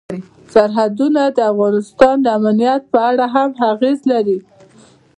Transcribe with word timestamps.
سرحدونه 0.53 1.21
د 1.37 1.39
افغانستان 1.51 2.15
د 2.21 2.27
امنیت 2.37 2.81
په 2.93 2.99
اړه 3.09 3.25
هم 3.35 3.49
اغېز 3.71 3.99
لري. 4.11 4.37